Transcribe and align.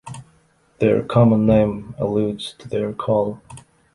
Their 0.79 1.03
common 1.03 1.45
name 1.45 1.93
alludes 1.99 2.53
to 2.57 2.67
their 2.67 2.91
call. 2.91 3.39